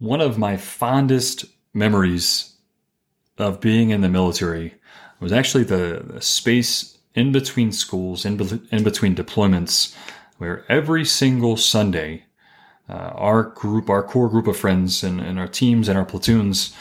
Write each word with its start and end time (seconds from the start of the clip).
one 0.00 0.20
of 0.20 0.38
my 0.38 0.56
fondest 0.56 1.44
memories 1.72 2.54
of 3.38 3.60
being 3.60 3.90
in 3.90 4.00
the 4.00 4.08
military 4.08 4.74
was 5.20 5.30
actually 5.30 5.64
the, 5.64 6.02
the 6.04 6.20
space 6.20 6.98
in 7.14 7.32
between 7.32 7.70
schools, 7.70 8.24
in, 8.24 8.36
be- 8.36 8.60
in 8.72 8.82
between 8.82 9.14
deployments, 9.14 9.94
where 10.38 10.64
every 10.68 11.04
single 11.04 11.56
Sunday, 11.56 12.24
uh, 12.88 13.12
our 13.14 13.42
group, 13.42 13.90
our 13.90 14.02
core 14.02 14.28
group 14.28 14.46
of 14.46 14.56
friends 14.56 15.04
and, 15.04 15.20
and 15.20 15.38
our 15.38 15.48
teams 15.48 15.88
and 15.88 15.98
our 15.98 16.04
platoons, 16.04 16.74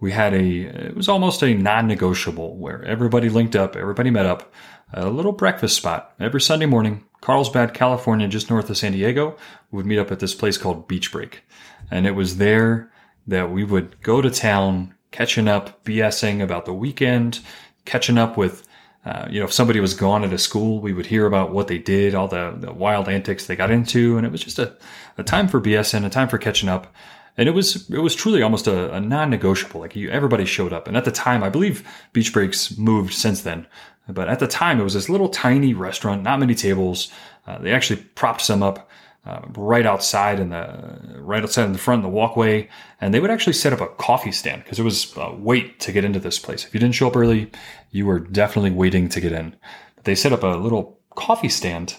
we 0.00 0.12
had 0.12 0.34
a, 0.34 0.88
it 0.88 0.96
was 0.96 1.08
almost 1.08 1.42
a 1.42 1.54
non-negotiable 1.54 2.56
where 2.56 2.84
everybody 2.84 3.30
linked 3.30 3.56
up, 3.56 3.76
everybody 3.76 4.10
met 4.10 4.26
up, 4.26 4.52
a 4.92 5.08
little 5.08 5.32
breakfast 5.32 5.76
spot 5.76 6.14
every 6.20 6.40
Sunday 6.40 6.66
morning, 6.66 7.04
Carlsbad, 7.20 7.74
California, 7.74 8.28
just 8.28 8.50
north 8.50 8.70
of 8.70 8.76
San 8.76 8.92
Diego. 8.92 9.36
We 9.70 9.76
would 9.76 9.86
meet 9.86 9.98
up 9.98 10.12
at 10.12 10.20
this 10.20 10.34
place 10.34 10.56
called 10.56 10.86
Beach 10.86 11.10
Break. 11.10 11.42
And 11.90 12.06
it 12.06 12.12
was 12.12 12.36
there 12.36 12.90
that 13.26 13.50
we 13.50 13.64
would 13.64 14.00
go 14.02 14.20
to 14.20 14.30
town, 14.30 14.94
catching 15.10 15.48
up, 15.48 15.84
BSing 15.84 16.42
about 16.42 16.64
the 16.64 16.72
weekend, 16.72 17.40
catching 17.84 18.18
up 18.18 18.36
with, 18.36 18.66
uh, 19.04 19.26
you 19.30 19.38
know, 19.38 19.46
if 19.46 19.52
somebody 19.52 19.80
was 19.80 19.94
gone 19.94 20.24
at 20.24 20.32
a 20.32 20.38
school, 20.38 20.80
we 20.80 20.92
would 20.92 21.06
hear 21.06 21.26
about 21.26 21.52
what 21.52 21.68
they 21.68 21.78
did, 21.78 22.14
all 22.14 22.28
the, 22.28 22.54
the 22.58 22.72
wild 22.72 23.08
antics 23.08 23.46
they 23.46 23.56
got 23.56 23.70
into. 23.70 24.16
And 24.16 24.26
it 24.26 24.32
was 24.32 24.42
just 24.42 24.58
a, 24.58 24.76
a 25.16 25.22
time 25.22 25.48
for 25.48 25.60
BSing, 25.60 26.04
a 26.04 26.10
time 26.10 26.28
for 26.28 26.38
catching 26.38 26.68
up. 26.68 26.94
And 27.36 27.48
it 27.48 27.52
was, 27.52 27.88
it 27.88 28.00
was 28.00 28.16
truly 28.16 28.42
almost 28.42 28.66
a, 28.66 28.92
a 28.94 29.00
non-negotiable. 29.00 29.80
Like 29.80 29.94
you, 29.94 30.10
everybody 30.10 30.44
showed 30.44 30.72
up. 30.72 30.88
And 30.88 30.96
at 30.96 31.04
the 31.04 31.12
time, 31.12 31.44
I 31.44 31.48
believe 31.48 31.86
Beach 32.12 32.32
Breaks 32.32 32.76
moved 32.76 33.14
since 33.14 33.42
then. 33.42 33.66
But 34.08 34.28
at 34.28 34.38
the 34.38 34.48
time, 34.48 34.80
it 34.80 34.84
was 34.84 34.94
this 34.94 35.08
little 35.08 35.28
tiny 35.28 35.74
restaurant, 35.74 36.22
not 36.22 36.40
many 36.40 36.54
tables. 36.54 37.12
Uh, 37.46 37.58
they 37.58 37.72
actually 37.72 38.02
propped 38.14 38.40
some 38.40 38.62
up 38.62 38.88
uh, 39.26 39.40
right 39.56 39.84
outside 39.84 40.40
in 40.40 40.50
the 40.50 41.18
right 41.18 41.42
outside 41.42 41.64
in 41.64 41.72
the 41.72 41.78
front, 41.78 41.98
in 41.98 42.10
the 42.10 42.16
walkway, 42.16 42.68
and 43.00 43.12
they 43.12 43.20
would 43.20 43.30
actually 43.30 43.52
set 43.52 43.72
up 43.72 43.80
a 43.80 43.86
coffee 43.86 44.32
stand 44.32 44.62
because 44.62 44.78
it 44.78 44.84
was 44.84 45.14
a 45.16 45.34
wait 45.34 45.80
to 45.80 45.92
get 45.92 46.04
into 46.04 46.20
this 46.20 46.38
place. 46.38 46.64
If 46.64 46.72
you 46.72 46.80
didn't 46.80 46.94
show 46.94 47.08
up 47.08 47.16
early, 47.16 47.50
you 47.90 48.06
were 48.06 48.20
definitely 48.20 48.70
waiting 48.70 49.08
to 49.10 49.20
get 49.20 49.32
in. 49.32 49.54
But 49.96 50.04
they 50.04 50.14
set 50.14 50.32
up 50.32 50.42
a 50.42 50.56
little 50.56 50.98
coffee 51.14 51.48
stand 51.48 51.96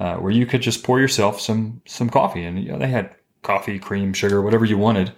uh, 0.00 0.16
where 0.16 0.32
you 0.32 0.46
could 0.46 0.62
just 0.62 0.82
pour 0.82 0.98
yourself 0.98 1.40
some 1.40 1.82
some 1.86 2.08
coffee, 2.08 2.44
and 2.44 2.62
you 2.62 2.72
know, 2.72 2.78
they 2.78 2.88
had 2.88 3.14
coffee, 3.42 3.78
cream, 3.78 4.12
sugar, 4.12 4.42
whatever 4.42 4.64
you 4.64 4.78
wanted. 4.78 5.12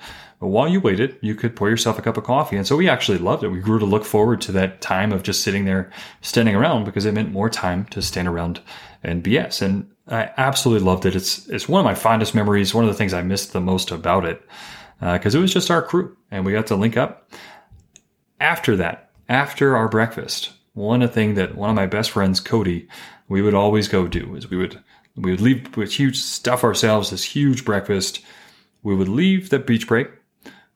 But 0.45 0.51
while 0.51 0.69
you 0.69 0.79
waited, 0.79 1.17
you 1.23 1.35
could 1.35 1.57
pour 1.57 1.71
yourself 1.71 1.99
a 1.99 2.03
cup 2.03 2.19
of 2.19 2.25
coffee. 2.25 2.59
And 2.59 2.67
so 2.67 2.77
we 2.77 2.87
actually 2.87 3.17
loved 3.17 3.43
it. 3.45 3.49
We 3.49 3.61
grew 3.61 3.79
to 3.79 3.87
look 3.87 4.05
forward 4.05 4.43
to 4.43 4.53
that 4.53 4.83
time 4.83 5.11
of 5.11 5.23
just 5.23 5.43
sitting 5.43 5.65
there, 5.65 5.91
standing 6.21 6.55
around 6.55 6.85
because 6.85 7.07
it 7.07 7.15
meant 7.15 7.33
more 7.33 7.49
time 7.49 7.87
to 7.87 8.03
stand 8.03 8.29
around 8.29 8.61
and 9.03 9.25
BS. 9.25 9.63
And 9.63 9.91
I 10.07 10.33
absolutely 10.37 10.85
loved 10.85 11.07
it. 11.07 11.17
It's, 11.17 11.49
it's 11.49 11.67
one 11.67 11.81
of 11.81 11.87
my 11.87 11.95
fondest 11.95 12.35
memories. 12.35 12.75
One 12.75 12.85
of 12.85 12.91
the 12.91 12.95
things 12.95 13.15
I 13.15 13.23
missed 13.23 13.55
the 13.55 13.61
most 13.63 13.91
about 13.91 14.27
it. 14.27 14.47
Uh, 15.01 15.17
cause 15.17 15.35
it 15.35 15.39
was 15.39 15.51
just 15.51 15.71
our 15.71 15.81
crew 15.81 16.15
and 16.31 16.45
we 16.45 16.53
got 16.53 16.67
to 16.67 16.77
link 16.77 16.99
up. 16.99 17.31
After 18.39 18.77
that, 18.77 19.13
after 19.31 19.75
our 19.75 19.89
breakfast, 19.89 20.53
one 20.75 21.09
thing 21.09 21.37
that 21.37 21.55
one 21.55 21.71
of 21.71 21.75
my 21.75 21.87
best 21.87 22.11
friends, 22.11 22.39
Cody, 22.39 22.87
we 23.31 23.41
would 23.41 23.55
always 23.55 23.89
go 23.89 24.07
do 24.07 24.35
is 24.35 24.51
we 24.51 24.59
would, 24.59 24.79
we 25.17 25.31
would 25.31 25.41
leave 25.41 25.75
with 25.75 25.95
huge 25.95 26.19
stuff 26.19 26.63
ourselves, 26.63 27.13
this 27.13 27.25
huge 27.25 27.65
breakfast. 27.65 28.21
We 28.83 28.95
would 28.95 29.09
leave 29.09 29.49
the 29.49 29.59
beach 29.59 29.89
break 29.89 30.09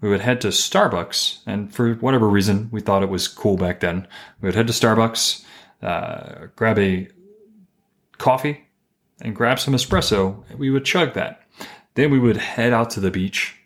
we 0.01 0.09
would 0.09 0.21
head 0.21 0.41
to 0.43 0.49
Starbucks, 0.49 1.39
and 1.47 1.75
for 1.75 1.95
whatever 1.95 2.29
reason, 2.29 2.69
we 2.71 2.81
thought 2.81 3.03
it 3.03 3.09
was 3.09 3.27
cool 3.27 3.57
back 3.57 3.81
then. 3.81 4.07
We 4.41 4.47
would 4.47 4.55
head 4.55 4.69
to 4.69 4.73
Starbucks, 4.73 5.45
uh, 5.83 6.47
grab 6.55 6.79
a 6.79 7.09
coffee, 8.19 8.65
and 9.21 9.35
grab 9.35 9.59
some 9.59 9.75
espresso. 9.75 10.45
We 10.57 10.71
would 10.71 10.85
chug 10.85 11.15
that. 11.15 11.43
Then 11.95 12.11
we 12.13 12.19
would 12.19 12.37
head 12.37 12.73
out 12.73 12.91
to 12.91 13.01
the 13.01 13.11
beach, 13.11 13.57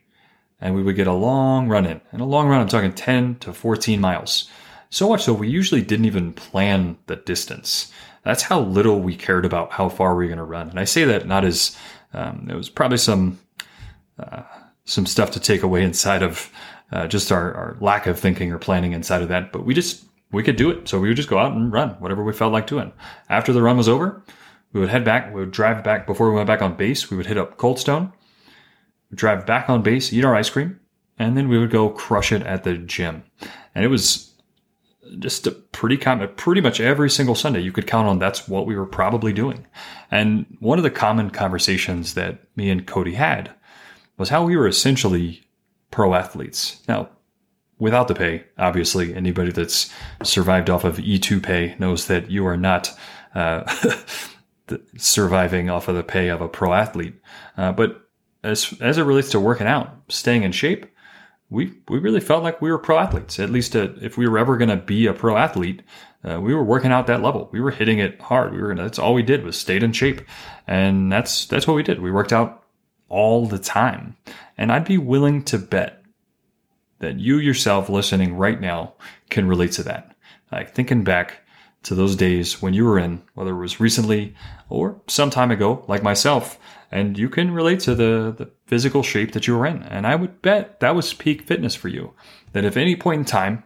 and 0.60 0.74
we 0.74 0.82
would 0.82 0.96
get 0.96 1.06
a 1.06 1.12
long 1.12 1.68
run 1.68 1.84
in. 1.84 2.00
And 2.12 2.22
a 2.22 2.26
long 2.26 2.48
run, 2.48 2.60
I'm 2.60 2.68
talking 2.68 2.94
10 2.94 3.36
to 3.40 3.52
14 3.52 4.00
miles. 4.00 4.48
So 4.88 5.08
much 5.08 5.24
so, 5.24 5.34
we 5.34 5.48
usually 5.48 5.82
didn't 5.82 6.06
even 6.06 6.32
plan 6.32 6.96
the 7.06 7.16
distance. 7.16 7.92
That's 8.24 8.44
how 8.44 8.60
little 8.60 9.00
we 9.00 9.16
cared 9.16 9.44
about 9.44 9.72
how 9.72 9.88
far 9.88 10.14
we 10.14 10.24
were 10.24 10.28
going 10.28 10.38
to 10.38 10.44
run. 10.44 10.70
And 10.70 10.78
I 10.78 10.84
say 10.84 11.04
that 11.04 11.26
not 11.26 11.44
as 11.44 11.76
um, 12.14 12.46
it 12.50 12.54
was 12.54 12.68
probably 12.68 12.98
some. 12.98 13.38
Uh, 14.18 14.42
some 14.84 15.06
stuff 15.06 15.30
to 15.32 15.40
take 15.40 15.62
away 15.62 15.82
inside 15.82 16.22
of 16.22 16.50
uh, 16.90 17.06
just 17.06 17.32
our, 17.32 17.54
our 17.54 17.76
lack 17.80 18.06
of 18.06 18.18
thinking 18.18 18.52
or 18.52 18.58
planning 18.58 18.92
inside 18.92 19.22
of 19.22 19.28
that. 19.28 19.52
But 19.52 19.64
we 19.64 19.74
just, 19.74 20.04
we 20.30 20.42
could 20.42 20.56
do 20.56 20.70
it. 20.70 20.88
So 20.88 21.00
we 21.00 21.08
would 21.08 21.16
just 21.16 21.28
go 21.28 21.38
out 21.38 21.52
and 21.52 21.72
run 21.72 21.90
whatever 22.00 22.22
we 22.22 22.32
felt 22.32 22.52
like 22.52 22.66
doing. 22.66 22.92
After 23.28 23.52
the 23.52 23.62
run 23.62 23.76
was 23.76 23.88
over, 23.88 24.22
we 24.72 24.80
would 24.80 24.90
head 24.90 25.04
back. 25.04 25.32
We 25.32 25.40
would 25.40 25.50
drive 25.50 25.84
back 25.84 26.06
before 26.06 26.30
we 26.30 26.36
went 26.36 26.46
back 26.46 26.62
on 26.62 26.76
base. 26.76 27.10
We 27.10 27.16
would 27.16 27.26
hit 27.26 27.38
up 27.38 27.58
Coldstone, 27.58 28.12
drive 29.14 29.46
back 29.46 29.68
on 29.68 29.82
base, 29.82 30.12
eat 30.12 30.24
our 30.24 30.34
ice 30.34 30.50
cream, 30.50 30.80
and 31.18 31.36
then 31.36 31.48
we 31.48 31.58
would 31.58 31.70
go 31.70 31.90
crush 31.90 32.32
it 32.32 32.42
at 32.42 32.64
the 32.64 32.76
gym. 32.76 33.22
And 33.74 33.84
it 33.84 33.88
was 33.88 34.32
just 35.18 35.46
a 35.46 35.50
pretty 35.50 35.96
common, 35.96 36.28
pretty 36.36 36.60
much 36.60 36.80
every 36.80 37.10
single 37.10 37.34
Sunday 37.34 37.60
you 37.60 37.72
could 37.72 37.86
count 37.86 38.08
on 38.08 38.18
that's 38.18 38.48
what 38.48 38.66
we 38.66 38.76
were 38.76 38.86
probably 38.86 39.32
doing. 39.32 39.66
And 40.10 40.46
one 40.60 40.78
of 40.78 40.84
the 40.84 40.90
common 40.90 41.30
conversations 41.30 42.14
that 42.14 42.38
me 42.56 42.70
and 42.70 42.86
Cody 42.86 43.14
had 43.14 43.52
was 44.18 44.28
how 44.28 44.44
we 44.44 44.56
were 44.56 44.68
essentially 44.68 45.42
pro 45.90 46.14
athletes. 46.14 46.80
Now, 46.88 47.10
without 47.78 48.08
the 48.08 48.14
pay, 48.14 48.44
obviously, 48.58 49.14
anybody 49.14 49.52
that's 49.52 49.92
survived 50.22 50.70
off 50.70 50.84
of 50.84 50.98
E2 50.98 51.42
pay 51.42 51.74
knows 51.78 52.06
that 52.06 52.30
you 52.30 52.46
are 52.46 52.56
not 52.56 52.90
uh, 53.34 53.64
surviving 54.96 55.70
off 55.70 55.88
of 55.88 55.96
the 55.96 56.02
pay 56.02 56.28
of 56.28 56.40
a 56.40 56.48
pro 56.48 56.72
athlete. 56.72 57.14
Uh, 57.56 57.72
but 57.72 58.08
as 58.44 58.74
as 58.80 58.98
it 58.98 59.04
relates 59.04 59.30
to 59.30 59.40
working 59.40 59.66
out, 59.66 59.94
staying 60.08 60.42
in 60.42 60.52
shape, 60.52 60.86
we 61.50 61.72
we 61.88 61.98
really 61.98 62.20
felt 62.20 62.42
like 62.42 62.60
we 62.60 62.70
were 62.70 62.78
pro 62.78 62.98
athletes. 62.98 63.38
At 63.38 63.50
least 63.50 63.76
uh, 63.76 63.88
if 64.00 64.16
we 64.16 64.28
were 64.28 64.38
ever 64.38 64.56
going 64.56 64.70
to 64.70 64.76
be 64.76 65.06
a 65.06 65.12
pro 65.12 65.36
athlete, 65.36 65.82
uh, 66.24 66.40
we 66.40 66.54
were 66.54 66.64
working 66.64 66.92
out 66.92 67.06
that 67.06 67.22
level. 67.22 67.48
We 67.52 67.60
were 67.60 67.70
hitting 67.70 67.98
it 67.98 68.20
hard. 68.20 68.52
We 68.52 68.62
were 68.62 68.74
that's 68.74 68.98
all 68.98 69.14
we 69.14 69.22
did 69.22 69.44
was 69.44 69.58
stayed 69.58 69.82
in 69.82 69.92
shape, 69.92 70.22
and 70.66 71.10
that's 71.12 71.46
that's 71.46 71.66
what 71.66 71.74
we 71.74 71.82
did. 71.82 72.00
We 72.00 72.10
worked 72.10 72.32
out 72.32 72.61
all 73.12 73.46
the 73.46 73.58
time. 73.58 74.16
And 74.56 74.72
I'd 74.72 74.86
be 74.86 74.98
willing 74.98 75.44
to 75.44 75.58
bet 75.58 76.02
that 76.98 77.20
you 77.20 77.38
yourself 77.38 77.88
listening 77.88 78.34
right 78.34 78.60
now 78.60 78.94
can 79.28 79.46
relate 79.46 79.72
to 79.72 79.82
that. 79.82 80.16
Like 80.50 80.74
thinking 80.74 81.04
back 81.04 81.42
to 81.82 81.94
those 81.94 82.16
days 82.16 82.62
when 82.62 82.74
you 82.74 82.84
were 82.84 82.98
in, 82.98 83.22
whether 83.34 83.50
it 83.50 83.60
was 83.60 83.80
recently 83.80 84.34
or 84.68 85.00
some 85.08 85.30
time 85.30 85.50
ago, 85.50 85.84
like 85.88 86.02
myself, 86.02 86.58
and 86.90 87.18
you 87.18 87.28
can 87.28 87.50
relate 87.50 87.80
to 87.80 87.94
the, 87.94 88.34
the 88.36 88.50
physical 88.66 89.02
shape 89.02 89.32
that 89.32 89.46
you 89.46 89.56
were 89.56 89.66
in. 89.66 89.82
And 89.82 90.06
I 90.06 90.14
would 90.14 90.40
bet 90.40 90.80
that 90.80 90.94
was 90.94 91.12
peak 91.12 91.42
fitness 91.42 91.74
for 91.74 91.88
you. 91.88 92.14
That 92.52 92.64
if 92.64 92.76
any 92.76 92.96
point 92.96 93.20
in 93.20 93.24
time 93.26 93.64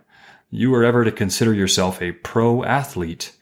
you 0.50 0.70
were 0.70 0.84
ever 0.84 1.04
to 1.04 1.12
consider 1.12 1.54
yourself 1.54 2.02
a 2.02 2.12
pro 2.12 2.64
athlete, 2.64 3.36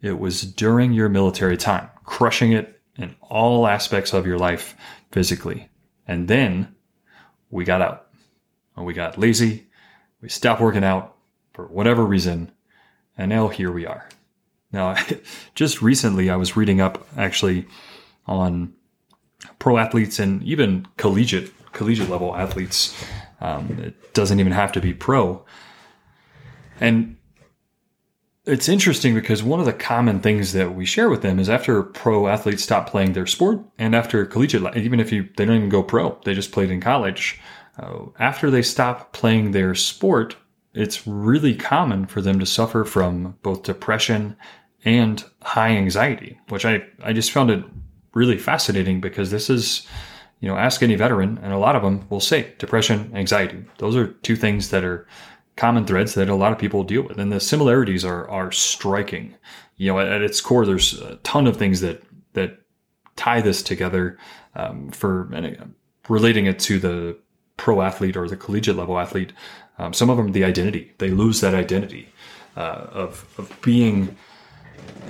it 0.00 0.18
was 0.18 0.42
during 0.42 0.92
your 0.92 1.08
military 1.08 1.56
time, 1.56 1.90
crushing 2.04 2.52
it 2.52 2.77
in 2.98 3.14
all 3.22 3.66
aspects 3.66 4.12
of 4.12 4.26
your 4.26 4.38
life 4.38 4.76
physically. 5.12 5.70
And 6.06 6.28
then 6.28 6.74
we 7.50 7.64
got 7.64 7.80
out. 7.80 8.08
We 8.76 8.92
got 8.92 9.18
lazy. 9.18 9.68
We 10.20 10.28
stopped 10.28 10.60
working 10.60 10.84
out 10.84 11.16
for 11.52 11.66
whatever 11.66 12.04
reason. 12.04 12.52
And 13.16 13.30
now 13.30 13.48
here 13.48 13.72
we 13.72 13.86
are. 13.86 14.08
Now, 14.72 14.96
just 15.54 15.80
recently, 15.80 16.30
I 16.30 16.36
was 16.36 16.56
reading 16.56 16.80
up 16.80 17.06
actually 17.16 17.66
on 18.26 18.74
pro 19.58 19.78
athletes 19.78 20.18
and 20.18 20.42
even 20.42 20.86
collegiate 20.96 21.52
collegiate 21.72 22.08
level 22.08 22.34
athletes. 22.34 22.94
Um, 23.40 23.78
it 23.80 24.14
doesn't 24.14 24.40
even 24.40 24.52
have 24.52 24.72
to 24.72 24.80
be 24.80 24.92
pro. 24.92 25.44
And 26.80 27.16
it's 28.48 28.68
interesting 28.68 29.14
because 29.14 29.42
one 29.42 29.60
of 29.60 29.66
the 29.66 29.74
common 29.74 30.20
things 30.20 30.54
that 30.54 30.74
we 30.74 30.86
share 30.86 31.10
with 31.10 31.20
them 31.20 31.38
is 31.38 31.50
after 31.50 31.82
pro 31.82 32.28
athletes 32.28 32.62
stop 32.62 32.88
playing 32.88 33.12
their 33.12 33.26
sport 33.26 33.60
and 33.78 33.94
after 33.94 34.24
collegiate, 34.24 34.74
even 34.74 35.00
if 35.00 35.12
you, 35.12 35.28
they 35.36 35.44
don't 35.44 35.56
even 35.56 35.68
go 35.68 35.82
pro, 35.82 36.18
they 36.24 36.34
just 36.34 36.50
played 36.50 36.70
in 36.70 36.80
college. 36.80 37.38
Uh, 37.78 38.06
after 38.18 38.50
they 38.50 38.62
stop 38.62 39.12
playing 39.12 39.50
their 39.50 39.74
sport, 39.74 40.34
it's 40.72 41.06
really 41.06 41.54
common 41.54 42.06
for 42.06 42.22
them 42.22 42.38
to 42.40 42.46
suffer 42.46 42.84
from 42.84 43.36
both 43.42 43.64
depression 43.64 44.34
and 44.84 45.24
high 45.42 45.70
anxiety, 45.70 46.40
which 46.48 46.64
I, 46.64 46.82
I 47.02 47.12
just 47.12 47.30
found 47.30 47.50
it 47.50 47.62
really 48.14 48.38
fascinating 48.38 49.00
because 49.00 49.30
this 49.30 49.50
is, 49.50 49.86
you 50.40 50.48
know, 50.48 50.56
ask 50.56 50.82
any 50.82 50.94
veteran 50.94 51.38
and 51.42 51.52
a 51.52 51.58
lot 51.58 51.76
of 51.76 51.82
them 51.82 52.06
will 52.08 52.20
say 52.20 52.54
depression, 52.56 53.12
anxiety. 53.14 53.62
Those 53.76 53.94
are 53.94 54.06
two 54.06 54.36
things 54.36 54.70
that 54.70 54.84
are 54.84 55.06
common 55.58 55.84
threads 55.84 56.14
that 56.14 56.28
a 56.28 56.34
lot 56.34 56.52
of 56.52 56.58
people 56.58 56.84
deal 56.84 57.02
with, 57.02 57.18
and 57.18 57.30
the 57.32 57.40
similarities 57.40 58.04
are 58.04 58.28
are 58.30 58.50
striking. 58.50 59.34
You 59.76 59.92
know, 59.92 59.98
at, 59.98 60.08
at 60.08 60.22
its 60.22 60.40
core, 60.40 60.64
there's 60.64 60.98
a 61.00 61.16
ton 61.16 61.46
of 61.46 61.56
things 61.56 61.80
that 61.80 62.02
that 62.32 62.60
tie 63.16 63.42
this 63.42 63.62
together 63.62 64.16
um, 64.54 64.90
for 64.90 65.28
uh, 65.34 65.66
relating 66.08 66.46
it 66.46 66.58
to 66.60 66.78
the 66.78 67.18
pro 67.56 67.82
athlete 67.82 68.16
or 68.16 68.28
the 68.28 68.36
collegiate 68.36 68.76
level 68.76 68.98
athlete. 68.98 69.32
Um, 69.78 69.92
some 69.92 70.10
of 70.10 70.16
them, 70.16 70.32
the 70.32 70.44
identity, 70.44 70.92
they 70.98 71.10
lose 71.10 71.40
that 71.40 71.54
identity 71.54 72.08
uh, 72.56 72.86
of 72.92 73.26
of 73.36 73.60
being 73.60 74.16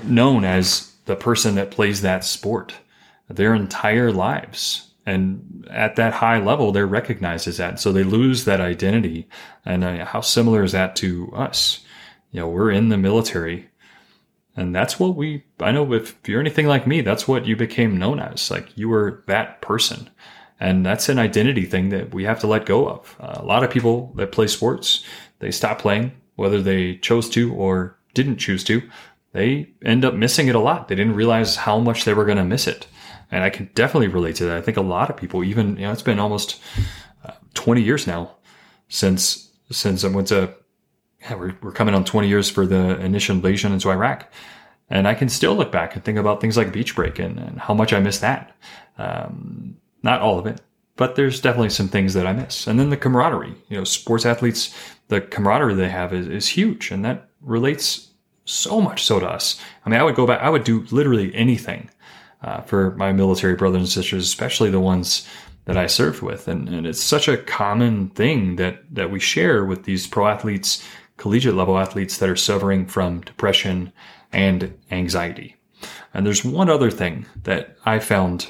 known 0.05 0.45
as 0.45 0.95
the 1.05 1.17
person 1.17 1.55
that 1.55 1.71
plays 1.71 2.01
that 2.03 2.25
sport 2.25 2.75
their 3.29 3.55
entire 3.55 4.11
lives 4.11 4.88
and 5.09 5.67
at 5.71 5.97
that 5.97 6.13
high 6.13 6.39
level, 6.39 6.73
they're 6.73 6.87
recognized 6.87 7.49
as 7.49 7.57
that. 7.57 7.81
So 7.81 7.93
they 7.93 8.05
lose 8.05 8.45
that 8.45 8.61
identity. 8.61 9.29
And 9.65 9.85
uh, 9.85 10.05
how 10.05 10.21
similar 10.21 10.63
is 10.63 10.73
that 10.73 10.97
to 10.97 11.33
us? 11.35 11.81
You 12.31 12.41
know, 12.41 12.49
we're 12.49 12.71
in 12.71 12.89
the 12.89 12.99
military 12.99 13.69
and 14.59 14.75
that's 14.75 14.99
what 14.99 15.15
we, 15.15 15.45
I 15.61 15.71
know 15.71 15.93
if 15.93 16.19
you're 16.27 16.41
anything 16.41 16.67
like 16.67 16.85
me, 16.85 17.01
that's 17.01 17.29
what 17.29 17.47
you 17.47 17.55
became 17.55 17.97
known 17.97 18.19
as. 18.19 18.51
Like 18.51 18.77
you 18.77 18.89
were 18.89 19.23
that 19.29 19.63
person. 19.63 20.11
And 20.59 20.85
that's 20.85 21.09
an 21.09 21.21
identity 21.21 21.65
thing 21.65 21.91
that 21.91 22.13
we 22.13 22.25
have 22.25 22.41
to 22.41 22.49
let 22.49 22.67
go 22.67 22.89
of. 22.89 23.17
Uh, 23.21 23.37
a 23.37 23.45
lot 23.45 23.63
of 23.63 23.71
people 23.71 24.13
that 24.17 24.33
play 24.33 24.49
sports, 24.49 25.05
they 25.39 25.53
stop 25.53 25.79
playing, 25.79 26.11
whether 26.35 26.61
they 26.61 26.97
chose 26.97 27.31
to 27.31 27.55
or 27.55 27.97
didn't 28.15 28.39
choose 28.39 28.65
to. 28.65 28.83
They 29.33 29.71
end 29.85 30.05
up 30.05 30.15
missing 30.15 30.49
it 30.49 30.57
a 30.57 30.61
lot. 30.61 30.89
They 30.89 30.97
didn't 30.97 31.15
realize 31.15 31.55
how 31.55 31.79
much 31.79 32.05
they 32.05 32.15
were 32.15 32.25
going 32.25 32.39
to 32.39 32.45
miss 32.45 32.67
it. 32.67 32.89
And 33.31 33.45
I 33.45 33.51
can 33.51 33.71
definitely 33.75 34.09
relate 34.09 34.37
to 34.37 34.47
that. 34.47 34.57
I 34.57 34.63
think 34.63 34.77
a 34.77 34.83
lot 34.83 35.11
of 35.11 35.17
people, 35.17 35.45
even, 35.45 35.77
you 35.77 35.83
know, 35.83 35.93
it's 35.93 36.03
been 36.03 36.19
almost 36.19 36.61
uh, 37.25 37.33
20 37.55 37.83
years 37.83 38.07
now 38.07 38.37
since, 38.89 39.51
since 39.71 40.05
I 40.05 40.09
went 40.09 40.29
to, 40.29 40.55
yeah, 41.21 41.35
we're, 41.35 41.57
we're 41.63 41.73
coming 41.73 41.95
on 41.95 42.05
20 42.05 42.29
years 42.29 42.49
for 42.49 42.67
the 42.67 42.99
initial 43.01 43.37
invasion 43.37 43.73
into 43.73 43.91
Iraq. 43.91 44.33
And 44.91 45.07
I 45.07 45.15
can 45.15 45.29
still 45.29 45.55
look 45.55 45.71
back 45.71 45.95
and 45.95 46.03
think 46.03 46.17
about 46.17 46.41
things 46.41 46.57
like 46.57 46.73
beach 46.73 46.95
break 46.95 47.19
and, 47.19 47.39
and 47.39 47.59
how 47.59 47.75
much 47.75 47.93
I 47.93 48.01
miss 48.01 48.21
that. 48.21 48.57
Um, 48.97 49.77
not 50.03 50.23
all 50.23 50.39
of 50.39 50.47
it, 50.47 50.63
but 50.97 51.15
there's 51.15 51.41
definitely 51.41 51.71
some 51.71 51.89
things 51.89 52.15
that 52.15 52.27
I 52.27 52.33
miss. 52.33 52.67
And 52.67 52.79
then 52.79 52.89
the 52.89 52.97
camaraderie, 52.97 53.55
you 53.69 53.77
know, 53.77 53.85
sports 53.85 54.25
athletes, 54.25 54.75
the 55.09 55.21
camaraderie 55.21 55.75
they 55.75 55.89
have 55.89 56.15
is, 56.15 56.27
is 56.27 56.49
huge. 56.49 56.91
And 56.91 57.05
that 57.05 57.29
relates 57.43 58.09
so 58.47 58.81
much 58.81 59.05
so 59.05 59.21
to 59.21 59.29
us. 59.29 59.61
I 59.85 59.91
mean, 59.91 60.01
I 60.01 60.03
would 60.03 60.15
go 60.15 60.27
back, 60.27 60.41
I 60.41 60.49
would 60.49 60.65
do 60.65 60.87
literally 60.91 61.35
anything 61.35 61.91
uh, 62.43 62.61
for 62.63 62.93
my 62.97 63.13
military 63.13 63.55
brothers 63.55 63.81
and 63.81 63.89
sisters, 63.89 64.25
especially 64.25 64.71
the 64.71 64.81
ones 64.81 65.27
that 65.65 65.77
I 65.77 65.87
served 65.87 66.23
with. 66.23 66.49
And, 66.49 66.69
and 66.69 66.87
it's 66.87 67.03
such 67.03 67.29
a 67.29 67.37
common 67.37 68.09
thing 68.11 68.57
that, 68.57 68.83
that 68.91 69.11
we 69.11 69.21
share 69.21 69.65
with 69.65 69.85
these 69.85 70.07
pro 70.07 70.29
athletes, 70.29 70.83
collegiate 71.17 71.55
level 71.55 71.79
athletes 71.79 72.19
that 72.19 72.29
are 72.29 72.37
suffering 72.37 72.87
from 72.87 73.21
depression 73.21 73.93
and 74.33 74.79
anxiety. 74.91 75.57
And 76.15 76.25
there's 76.25 76.45
one 76.45 76.71
other 76.71 76.91
thing 76.91 77.27
that 77.45 77.77
I 77.85 77.99
found 77.99 78.49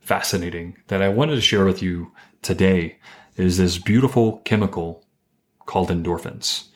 fascinating 0.00 0.76
that 0.88 1.02
I 1.02 1.08
wanted 1.08 1.36
to 1.36 1.40
share 1.40 1.64
with 1.64 1.82
you 1.82 2.12
today 2.42 2.98
is 3.36 3.56
this 3.56 3.78
beautiful 3.78 4.38
chemical 4.38 5.04
called 5.66 5.90
endorphins. 5.90 6.68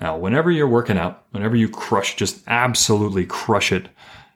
Now, 0.00 0.16
whenever 0.16 0.50
you're 0.50 0.68
working 0.68 0.98
out, 0.98 1.24
whenever 1.30 1.56
you 1.56 1.68
crush, 1.68 2.16
just 2.16 2.42
absolutely 2.46 3.26
crush 3.26 3.72
it 3.72 3.88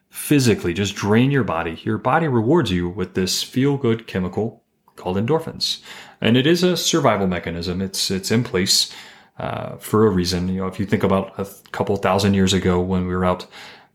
physically, 0.09 0.73
just 0.73 0.95
drain 0.95 1.31
your 1.31 1.43
body, 1.43 1.79
your 1.83 1.97
body 1.97 2.27
rewards 2.27 2.71
you 2.71 2.89
with 2.89 3.13
this 3.13 3.43
feel 3.43 3.77
good 3.77 4.07
chemical 4.07 4.63
called 4.95 5.17
endorphins. 5.17 5.81
And 6.19 6.35
it 6.35 6.45
is 6.45 6.63
a 6.63 6.75
survival 6.75 7.27
mechanism. 7.27 7.81
It's, 7.81 8.11
it's 8.11 8.31
in 8.31 8.43
place, 8.43 8.91
uh, 9.39 9.77
for 9.77 10.05
a 10.05 10.09
reason. 10.09 10.49
You 10.49 10.61
know, 10.61 10.67
if 10.67 10.79
you 10.79 10.85
think 10.85 11.03
about 11.03 11.39
a 11.39 11.47
couple 11.71 11.95
thousand 11.95 12.33
years 12.33 12.53
ago 12.53 12.79
when 12.79 13.07
we 13.07 13.15
were 13.15 13.25
out 13.25 13.47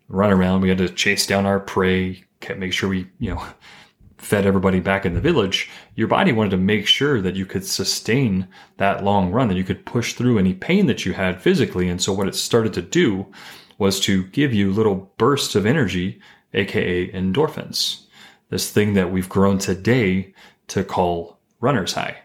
running 0.08 0.38
around, 0.38 0.62
we 0.62 0.68
had 0.70 0.78
to 0.78 0.88
chase 0.88 1.26
down 1.26 1.46
our 1.46 1.60
prey, 1.60 2.24
make 2.56 2.72
sure 2.72 2.88
we, 2.88 3.08
you 3.18 3.34
know, 3.34 3.46
fed 4.18 4.46
everybody 4.46 4.80
back 4.80 5.04
in 5.04 5.12
the 5.12 5.20
village, 5.20 5.68
your 5.96 6.08
body 6.08 6.32
wanted 6.32 6.48
to 6.48 6.56
make 6.56 6.86
sure 6.86 7.20
that 7.20 7.36
you 7.36 7.44
could 7.44 7.62
sustain 7.64 8.48
that 8.78 9.04
long 9.04 9.30
run, 9.30 9.48
that 9.48 9.56
you 9.56 9.64
could 9.64 9.84
push 9.84 10.14
through 10.14 10.38
any 10.38 10.54
pain 10.54 10.86
that 10.86 11.04
you 11.04 11.12
had 11.12 11.42
physically. 11.42 11.90
And 11.90 12.00
so 12.00 12.10
what 12.14 12.26
it 12.26 12.34
started 12.34 12.72
to 12.72 12.80
do 12.80 13.26
was 13.78 14.00
to 14.00 14.24
give 14.28 14.52
you 14.52 14.72
little 14.72 15.12
bursts 15.18 15.54
of 15.54 15.66
energy, 15.66 16.20
aka 16.52 17.10
endorphins. 17.12 18.04
This 18.50 18.70
thing 18.70 18.94
that 18.94 19.10
we've 19.10 19.28
grown 19.28 19.58
today 19.58 20.34
to 20.68 20.84
call 20.84 21.38
runner's 21.60 21.94
high. 21.94 22.18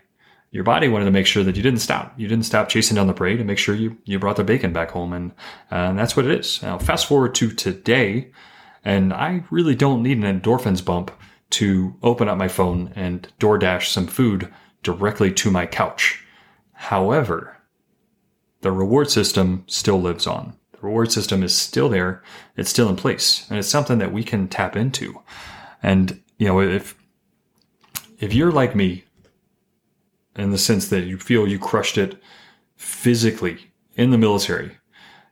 Your 0.52 0.64
body 0.64 0.88
wanted 0.88 1.06
to 1.06 1.12
make 1.12 1.28
sure 1.28 1.44
that 1.44 1.56
you 1.56 1.62
didn't 1.62 1.80
stop. 1.82 2.14
You 2.18 2.28
didn't 2.28 2.46
stop 2.46 2.70
chasing 2.70 2.96
down 2.96 3.08
the 3.08 3.14
prey 3.14 3.38
to 3.38 3.44
make 3.44 3.60
sure 3.60 3.76
you, 3.76 3.98
you 4.06 4.18
brought 4.18 4.36
the 4.36 4.44
bacon 4.44 4.74
back 4.74 4.92
home. 4.92 5.14
And, 5.14 5.32
and 5.70 5.98
that's 5.98 6.16
what 6.16 6.26
it 6.26 6.40
is. 6.40 6.62
Now, 6.64 6.80
fast 6.80 7.06
forward 7.06 7.36
to 7.36 7.52
today, 7.52 8.32
and 8.84 9.14
I 9.14 9.44
really 9.52 9.76
don't 9.76 10.02
need 10.02 10.18
an 10.18 10.42
endorphins 10.42 10.84
bump 10.84 11.12
to 11.52 11.96
open 12.02 12.28
up 12.28 12.38
my 12.38 12.48
phone 12.48 12.92
and 12.96 13.32
DoorDash 13.40 13.86
some 13.86 14.08
food 14.08 14.52
directly 14.82 15.32
to 15.34 15.52
my 15.52 15.66
couch. 15.66 16.24
However, 16.74 17.58
the 18.62 18.72
reward 18.72 19.12
system 19.12 19.64
still 19.68 20.02
lives 20.02 20.26
on. 20.26 20.56
The 20.80 20.88
reward 20.88 21.12
system 21.12 21.44
is 21.44 21.56
still 21.56 21.90
there. 21.90 22.24
It's 22.56 22.70
still 22.70 22.90
in 22.90 22.96
place 22.96 23.46
and 23.50 23.60
it's 23.60 23.68
something 23.68 23.98
that 24.00 24.14
we 24.14 24.24
can 24.24 24.48
tap 24.48 24.76
into. 24.76 25.22
And, 25.84 26.22
you 26.38 26.48
know, 26.48 26.62
if, 26.62 26.96
if 28.20 28.34
you're 28.34 28.52
like 28.52 28.76
me 28.76 29.04
in 30.36 30.52
the 30.52 30.58
sense 30.58 30.88
that 30.90 31.06
you 31.06 31.18
feel 31.18 31.48
you 31.48 31.60
crushed 31.60 31.98
it 31.98 32.22
physically 32.76 33.72
in 33.96 34.12
the 34.12 34.18
military, 34.18 34.78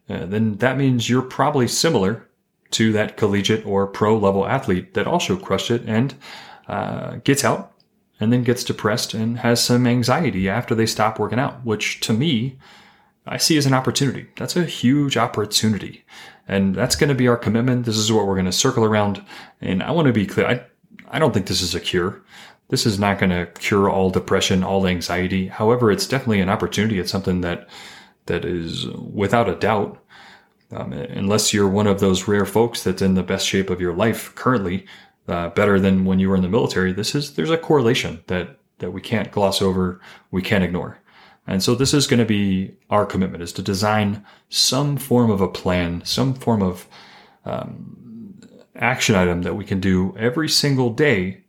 uh, 0.10 0.26
then 0.26 0.58
that 0.58 0.78
means 0.78 1.10
you're 1.10 1.22
probably 1.22 1.68
similar 1.68 2.28
to 2.72 2.92
that 2.92 3.18
collegiate 3.18 3.66
or 3.66 3.88
pro 3.88 4.18
level 4.18 4.46
athlete 4.46 4.94
that 4.94 5.08
also 5.08 5.38
crushed 5.38 5.72
it 5.72 5.84
and 5.86 6.16
uh, 6.68 7.18
gets 7.24 7.44
out 7.46 7.74
and 8.20 8.34
then 8.34 8.44
gets 8.44 8.64
depressed 8.64 9.14
and 9.14 9.40
has 9.40 9.64
some 9.64 9.88
anxiety 9.88 10.50
after 10.50 10.76
they 10.76 10.86
stop 10.86 11.20
working 11.20 11.40
out, 11.40 11.64
which 11.66 12.00
to 12.02 12.14
me, 12.14 12.58
I 13.28 13.38
see 13.38 13.58
as 13.58 13.66
an 13.66 13.74
opportunity. 13.74 14.28
That's 14.38 14.56
a 14.56 14.66
huge 14.66 15.18
opportunity. 15.18 16.06
And 16.48 16.76
that's 16.76 16.96
going 16.96 17.10
to 17.10 17.16
be 17.16 17.28
our 17.28 17.38
commitment. 17.38 17.86
This 17.86 17.98
is 17.98 18.12
what 18.12 18.26
we're 18.26 18.36
going 18.36 18.46
to 18.46 18.52
circle 18.52 18.86
around. 18.86 19.24
And 19.62 19.84
I 19.84 19.92
want 19.92 20.08
to 20.08 20.14
be 20.14 20.26
clear. 20.26 20.48
I, 20.48 20.66
I 21.10 21.20
don't 21.20 21.34
think 21.34 21.48
this 21.48 21.62
is 21.62 21.76
a 21.76 21.80
cure. 21.80 22.24
This 22.70 22.86
is 22.86 23.00
not 23.00 23.20
going 23.20 23.30
to 23.30 23.46
cure 23.60 23.90
all 23.90 24.10
depression, 24.10 24.64
all 24.64 24.88
anxiety. 24.88 25.48
However, 25.48 25.92
it's 25.92 26.08
definitely 26.08 26.42
an 26.42 26.50
opportunity. 26.50 27.00
It's 27.00 27.12
something 27.12 27.42
that, 27.42 27.68
that 28.26 28.46
is 28.46 28.88
without 28.88 29.50
a 29.50 29.56
doubt 29.56 30.02
um, 30.72 30.92
unless 30.92 31.54
you're 31.54 31.68
one 31.68 31.88
of 31.88 32.00
those 32.00 32.28
rare 32.28 32.46
folks 32.46 32.84
that's 32.84 33.02
in 33.02 33.14
the 33.14 33.24
best 33.24 33.48
shape 33.48 33.70
of 33.70 33.80
your 33.80 33.94
life 33.94 34.34
currently, 34.36 34.86
uh, 35.28 35.50
better 35.50 35.80
than 35.80 36.06
when 36.06 36.20
you 36.20 36.30
were 36.30 36.36
in 36.36 36.42
the 36.42 36.50
military, 36.50 36.92
this 36.92 37.16
is 37.16 37.36
there's 37.36 37.52
a 37.52 37.58
correlation 37.58 38.24
that 38.28 38.60
that 38.80 38.92
we 38.92 39.02
can't 39.02 39.32
gloss 39.32 39.62
over, 39.62 40.00
we 40.32 40.42
can't 40.42 40.64
ignore. 40.64 41.00
And 41.48 41.64
so 41.64 41.74
this 41.74 41.94
is 41.94 42.08
going 42.08 42.20
to 42.20 42.26
be 42.26 42.76
our 42.90 43.06
commitment 43.06 43.42
is 43.42 43.54
to 43.54 43.62
design 43.62 44.26
some 44.50 44.98
form 44.98 45.32
of 45.32 45.40
a 45.40 45.48
plan, 45.48 46.04
some 46.04 46.34
form 46.34 46.62
of 46.62 46.88
um, 47.46 48.38
action 48.76 49.16
item 49.16 49.44
that 49.44 49.56
we 49.56 49.66
can 49.66 49.80
do 49.80 50.14
every 50.20 50.50
single 50.50 50.90
day 50.90 51.44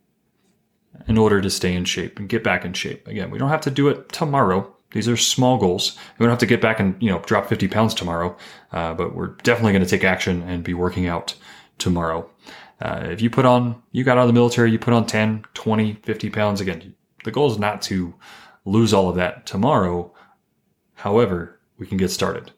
in 1.07 1.17
order 1.17 1.41
to 1.41 1.49
stay 1.49 1.73
in 1.73 1.85
shape 1.85 2.17
and 2.17 2.29
get 2.29 2.43
back 2.43 2.63
in 2.63 2.73
shape. 2.73 3.07
Again, 3.07 3.29
we 3.29 3.37
don't 3.37 3.49
have 3.49 3.61
to 3.61 3.71
do 3.71 3.89
it 3.89 4.09
tomorrow. 4.09 4.73
These 4.91 5.07
are 5.07 5.17
small 5.17 5.57
goals. 5.57 5.97
We 6.17 6.23
don't 6.23 6.31
have 6.31 6.39
to 6.39 6.45
get 6.45 6.61
back 6.61 6.79
and, 6.79 6.95
you 7.01 7.11
know, 7.11 7.19
drop 7.19 7.47
50 7.47 7.67
pounds 7.67 7.93
tomorrow, 7.93 8.35
uh, 8.71 8.93
but 8.93 9.15
we're 9.15 9.35
definitely 9.43 9.73
going 9.73 9.83
to 9.83 9.89
take 9.89 10.03
action 10.03 10.41
and 10.43 10.63
be 10.63 10.73
working 10.73 11.07
out 11.07 11.35
tomorrow. 11.77 12.29
Uh, 12.81 13.07
if 13.09 13.21
you 13.21 13.29
put 13.29 13.45
on, 13.45 13.81
you 13.91 14.03
got 14.03 14.17
out 14.17 14.21
of 14.21 14.27
the 14.27 14.33
military, 14.33 14.71
you 14.71 14.79
put 14.79 14.93
on 14.93 15.05
10, 15.05 15.45
20, 15.53 15.93
50 15.93 16.29
pounds. 16.29 16.61
Again, 16.61 16.95
the 17.23 17.31
goal 17.31 17.51
is 17.51 17.59
not 17.59 17.81
to 17.83 18.13
lose 18.65 18.93
all 18.93 19.09
of 19.09 19.15
that 19.15 19.45
tomorrow. 19.45 20.13
However, 20.95 21.59
we 21.77 21.87
can 21.87 21.97
get 21.97 22.09
started. 22.09 22.51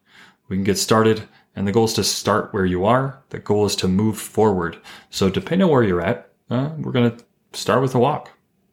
We 0.48 0.58
can 0.58 0.64
get 0.64 0.78
started 0.78 1.28
and 1.56 1.68
the 1.68 1.72
goal 1.72 1.86
is 1.86 1.94
to 1.94 2.04
start 2.04 2.54
where 2.54 2.66
you 2.66 2.86
are. 2.86 3.22
The 3.30 3.40
goal 3.40 3.66
is 3.66 3.76
to 3.78 3.88
move 3.88 4.18
forward. 4.18 4.78
So 5.10 5.30
depending 5.30 5.66
on 5.66 5.72
where 5.72 5.84
you're 5.84 6.02
at, 6.02 6.30
uh, 6.50 6.72
we're 6.78 6.92
going 6.92 7.16
to 7.16 7.26
start 7.54 7.82
with 7.82 7.94
a 7.96 8.00
walk, 8.00 8.32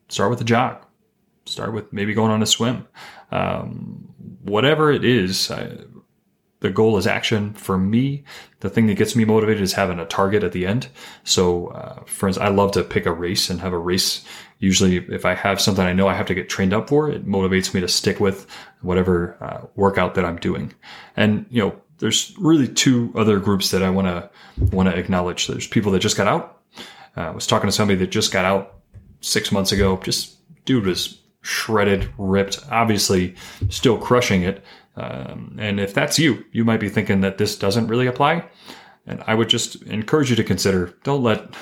start 0.09 0.31
with 0.31 0.41
a 0.41 0.45
jog, 0.45 0.85
start 1.45 1.73
with 1.73 1.93
maybe 1.93 2.15
going 2.15 2.31
on 2.31 2.43
a 2.43 2.47
swim. 2.47 2.87
Um, 3.31 4.15
whatever 4.43 4.93
it 4.93 5.05
is, 5.05 5.51
I, 5.51 5.71
the 6.61 6.71
goal 6.71 6.97
is 6.97 7.07
action. 7.07 7.55
For 7.55 7.79
me, 7.79 8.25
the 8.61 8.71
thing 8.71 8.87
that 8.89 8.97
gets 8.97 9.15
me 9.15 9.25
motivated 9.25 9.63
is 9.63 9.73
having 9.73 9.99
a 9.99 10.07
target 10.07 10.43
at 10.43 10.53
the 10.53 10.67
end. 10.67 10.89
So, 11.25 11.69
uh, 11.69 12.03
for 12.07 12.29
instance, 12.29 12.45
I 12.45 12.49
love 12.49 12.73
to 12.73 12.83
pick 12.83 13.07
a 13.07 13.13
race 13.13 13.49
and 13.49 13.61
have 13.61 13.73
a 13.73 13.79
race. 13.79 14.25
Usually, 14.59 14.97
if 14.97 15.25
I 15.25 15.35
have 15.35 15.61
something 15.61 15.85
I 15.85 15.93
know 15.93 16.09
I 16.09 16.15
have 16.15 16.27
to 16.27 16.35
get 16.35 16.49
trained 16.49 16.75
up 16.75 16.89
for, 16.89 17.11
it 17.11 17.27
motivates 17.27 17.73
me 17.75 17.81
to 17.81 17.89
stick 17.89 18.19
with 18.19 18.47
whatever 18.81 19.37
uh, 19.41 19.67
workout 19.77 20.15
that 20.17 20.25
I'm 20.25 20.39
doing. 20.39 20.75
And, 21.17 21.47
you 21.51 21.63
know, 21.63 21.81
there's 21.99 22.35
really 22.39 22.69
two 22.69 23.13
other 23.15 23.39
groups 23.39 23.71
that 23.71 23.83
I 23.83 23.91
want 23.91 24.07
to 24.07 24.31
want 24.75 24.89
to 24.89 24.97
acknowledge. 24.97 25.47
There's 25.47 25.67
people 25.67 25.93
that 25.93 26.01
just 26.01 26.17
got 26.17 26.27
out. 26.29 26.61
Uh, 27.17 27.23
I 27.23 27.31
was 27.31 27.47
talking 27.47 27.69
to 27.69 27.73
somebody 27.73 27.99
that 27.99 28.11
just 28.11 28.33
got 28.33 28.45
out 28.45 28.77
six 29.21 29.53
months 29.53 29.73
ago. 29.73 29.97
Just 30.03 30.37
dude 30.65 30.87
was 30.87 31.21
shredded, 31.41 32.09
ripped, 32.19 32.61
obviously 32.71 33.35
still 33.69 33.99
crushing 33.99 34.43
it. 34.43 34.65
Um, 34.99 35.57
and 35.59 35.79
if 35.79 35.95
that's 35.95 36.19
you, 36.19 36.45
you 36.53 36.65
might 36.65 36.81
be 36.81 36.89
thinking 36.89 37.21
that 37.23 37.39
this 37.39 37.57
doesn't 37.59 37.89
really 37.89 38.09
apply. 38.09 38.45
And 39.07 39.23
I 39.27 39.35
would 39.35 39.49
just 39.49 39.83
encourage 39.83 40.31
you 40.31 40.37
to 40.37 40.45
consider 40.45 40.93
don't 41.05 41.23
let, 41.23 41.55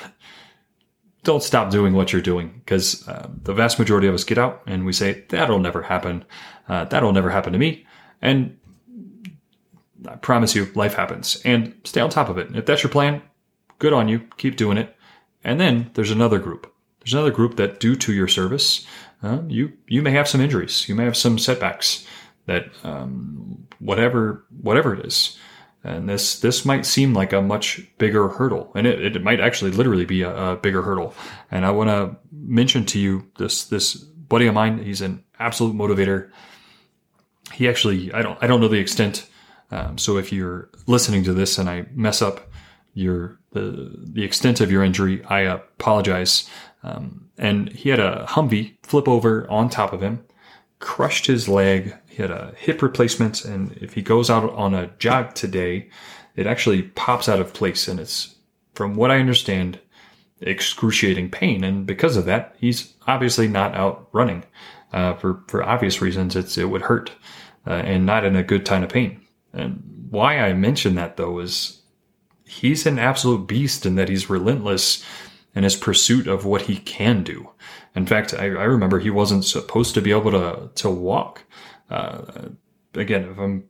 don't 1.23 1.43
stop 1.43 1.69
doing 1.71 1.93
what 1.93 2.11
you're 2.11 2.21
doing 2.21 2.61
because 2.65 3.07
uh, 3.07 3.29
the 3.43 3.53
vast 3.53 3.79
majority 3.79 4.07
of 4.07 4.15
us 4.15 4.23
get 4.23 4.37
out 4.37 4.63
and 4.65 4.85
we 4.85 4.93
say, 4.93 5.25
that'll 5.29 5.59
never 5.59 5.83
happen. 5.83 6.25
Uh, 6.67 6.85
that'll 6.85 7.13
never 7.13 7.29
happen 7.29 7.53
to 7.53 7.59
me. 7.59 7.85
And 8.21 8.57
I 10.07 10.15
promise 10.15 10.55
you, 10.55 10.65
life 10.73 10.95
happens 10.95 11.41
and 11.45 11.73
stay 11.83 12.01
on 12.01 12.09
top 12.09 12.29
of 12.29 12.37
it. 12.37 12.55
If 12.55 12.65
that's 12.65 12.83
your 12.83 12.91
plan, 12.91 13.21
good 13.79 13.93
on 13.93 14.07
you. 14.07 14.19
Keep 14.37 14.55
doing 14.57 14.77
it. 14.77 14.95
And 15.43 15.59
then 15.59 15.91
there's 15.93 16.11
another 16.11 16.39
group 16.39 16.73
There's 16.99 17.13
another 17.13 17.31
group 17.31 17.55
that, 17.55 17.79
due 17.79 17.95
to 17.95 18.11
your 18.11 18.27
service, 18.27 18.85
uh, 19.23 19.39
you 19.47 19.71
you 19.87 20.01
may 20.01 20.11
have 20.11 20.27
some 20.27 20.41
injuries, 20.41 20.89
you 20.89 20.95
may 20.95 21.05
have 21.05 21.15
some 21.15 21.39
setbacks. 21.39 22.05
That 22.47 22.65
um, 22.83 23.67
whatever 23.79 24.45
whatever 24.61 24.93
it 24.93 25.05
is, 25.05 25.37
and 25.83 26.09
this 26.09 26.39
this 26.39 26.65
might 26.65 26.85
seem 26.85 27.13
like 27.13 27.33
a 27.33 27.41
much 27.41 27.81
bigger 27.97 28.27
hurdle, 28.27 28.71
and 28.75 28.87
it, 28.87 29.15
it 29.15 29.23
might 29.23 29.39
actually 29.39 29.71
literally 29.71 30.05
be 30.05 30.23
a, 30.23 30.35
a 30.35 30.55
bigger 30.55 30.81
hurdle. 30.81 31.13
And 31.51 31.65
I 31.65 31.71
want 31.71 31.89
to 31.89 32.17
mention 32.31 32.85
to 32.87 32.99
you 32.99 33.29
this 33.37 33.65
this 33.65 33.93
buddy 33.93 34.47
of 34.47 34.53
mine. 34.53 34.83
He's 34.83 35.01
an 35.01 35.23
absolute 35.39 35.75
motivator. 35.75 36.31
He 37.53 37.67
actually 37.69 38.11
I 38.13 38.21
don't 38.21 38.41
I 38.41 38.47
don't 38.47 38.59
know 38.59 38.67
the 38.67 38.79
extent. 38.79 39.27
Um, 39.69 39.97
so 39.97 40.17
if 40.17 40.31
you're 40.31 40.69
listening 40.87 41.23
to 41.25 41.33
this 41.33 41.57
and 41.57 41.69
I 41.69 41.85
mess 41.93 42.21
up 42.21 42.49
your 42.93 43.39
the 43.51 43.91
the 44.03 44.23
extent 44.23 44.61
of 44.61 44.71
your 44.71 44.83
injury, 44.83 45.23
I 45.25 45.41
apologize. 45.41 46.49
Um, 46.83 47.29
and 47.37 47.69
he 47.69 47.89
had 47.89 47.99
a 47.99 48.25
Humvee 48.29 48.77
flip 48.83 49.07
over 49.07 49.49
on 49.49 49.69
top 49.69 49.93
of 49.93 50.01
him, 50.01 50.23
crushed 50.79 51.27
his 51.27 51.47
leg. 51.47 51.95
He 52.17 52.23
had 52.23 52.31
a 52.31 52.51
hip 52.57 52.81
replacement, 52.81 53.45
and 53.45 53.73
if 53.73 53.93
he 53.93 54.01
goes 54.01 54.31
out 54.31 54.51
on 54.53 54.73
a 54.73 54.87
jog 54.97 55.35
today, 55.35 55.87
it 56.35 56.47
actually 56.47 56.81
pops 56.81 57.29
out 57.29 57.39
of 57.39 57.53
place, 57.53 57.87
and 57.87 57.99
it's 57.99 58.37
from 58.73 58.95
what 58.95 59.11
I 59.11 59.19
understand, 59.19 59.79
excruciating 60.41 61.29
pain. 61.29 61.63
And 61.63 61.85
because 61.85 62.17
of 62.17 62.25
that, 62.25 62.55
he's 62.57 62.95
obviously 63.05 63.47
not 63.47 63.75
out 63.75 64.09
running. 64.13 64.45
Uh, 64.91 65.13
for 65.13 65.43
for 65.47 65.61
obvious 65.61 66.01
reasons, 66.01 66.35
it's 66.35 66.57
it 66.57 66.71
would 66.71 66.81
hurt, 66.81 67.11
uh, 67.67 67.83
and 67.85 68.07
not 68.07 68.25
in 68.25 68.35
a 68.35 68.41
good 68.41 68.65
time 68.65 68.81
of 68.81 68.89
pain. 68.89 69.21
And 69.53 70.07
why 70.09 70.39
I 70.39 70.53
mention 70.53 70.95
that 70.95 71.17
though 71.17 71.37
is 71.37 71.83
he's 72.47 72.87
an 72.87 72.97
absolute 72.97 73.45
beast 73.45 73.85
in 73.85 73.93
that 73.93 74.09
he's 74.09 74.27
relentless 74.27 75.05
in 75.53 75.63
his 75.63 75.75
pursuit 75.75 76.25
of 76.25 76.45
what 76.45 76.63
he 76.63 76.77
can 76.77 77.21
do. 77.21 77.51
In 77.95 78.07
fact, 78.07 78.33
I, 78.33 78.45
I 78.45 78.63
remember 78.63 78.97
he 78.97 79.11
wasn't 79.11 79.45
supposed 79.45 79.93
to 79.93 80.01
be 80.01 80.09
able 80.09 80.31
to 80.31 80.71
to 80.73 80.89
walk. 80.89 81.43
Uh, 81.89 82.49
again, 82.93 83.29
if 83.29 83.37
I'm 83.37 83.65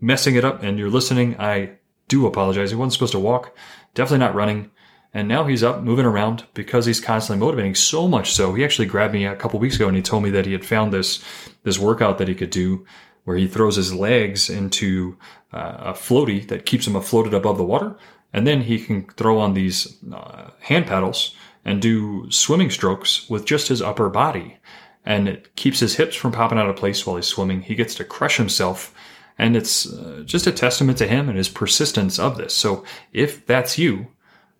messing 0.00 0.36
it 0.36 0.44
up 0.44 0.62
and 0.62 0.78
you're 0.78 0.90
listening, 0.90 1.38
I 1.38 1.78
do 2.08 2.26
apologize. 2.26 2.70
He 2.70 2.76
wasn't 2.76 2.94
supposed 2.94 3.12
to 3.12 3.18
walk, 3.18 3.56
definitely 3.94 4.24
not 4.24 4.34
running. 4.34 4.70
And 5.14 5.28
now 5.28 5.44
he's 5.44 5.62
up 5.62 5.82
moving 5.82 6.04
around 6.04 6.44
because 6.52 6.84
he's 6.84 7.00
constantly 7.00 7.44
motivating. 7.44 7.74
So 7.74 8.06
much 8.06 8.34
so, 8.34 8.52
he 8.52 8.64
actually 8.64 8.86
grabbed 8.86 9.14
me 9.14 9.24
a 9.24 9.36
couple 9.36 9.58
weeks 9.58 9.76
ago 9.76 9.88
and 9.88 9.96
he 9.96 10.02
told 10.02 10.22
me 10.22 10.30
that 10.30 10.44
he 10.44 10.52
had 10.52 10.64
found 10.64 10.92
this 10.92 11.24
this 11.62 11.78
workout 11.78 12.18
that 12.18 12.28
he 12.28 12.34
could 12.34 12.50
do 12.50 12.84
where 13.24 13.36
he 13.36 13.48
throws 13.48 13.76
his 13.76 13.94
legs 13.94 14.50
into 14.50 15.16
uh, 15.52 15.76
a 15.78 15.92
floaty 15.94 16.46
that 16.48 16.66
keeps 16.66 16.86
him 16.86 16.94
afloated 16.94 17.34
above 17.34 17.56
the 17.56 17.64
water. 17.64 17.96
And 18.32 18.46
then 18.46 18.62
he 18.62 18.78
can 18.78 19.06
throw 19.06 19.38
on 19.38 19.54
these 19.54 19.96
uh, 20.12 20.50
hand 20.60 20.86
paddles 20.86 21.34
and 21.64 21.82
do 21.82 22.30
swimming 22.30 22.70
strokes 22.70 23.28
with 23.28 23.44
just 23.44 23.68
his 23.68 23.82
upper 23.82 24.08
body. 24.08 24.58
And 25.06 25.28
it 25.28 25.56
keeps 25.56 25.80
his 25.80 25.96
hips 25.96 26.16
from 26.16 26.32
popping 26.32 26.58
out 26.58 26.68
of 26.68 26.76
place 26.76 27.06
while 27.06 27.16
he's 27.16 27.26
swimming. 27.26 27.62
He 27.62 27.74
gets 27.74 27.94
to 27.94 28.04
crush 28.04 28.36
himself. 28.36 28.92
And 29.38 29.56
it's 29.56 29.90
uh, 29.92 30.22
just 30.26 30.46
a 30.46 30.52
testament 30.52 30.98
to 30.98 31.06
him 31.06 31.28
and 31.28 31.38
his 31.38 31.48
persistence 31.48 32.18
of 32.18 32.36
this. 32.36 32.54
So 32.54 32.84
if 33.12 33.46
that's 33.46 33.78
you, 33.78 34.08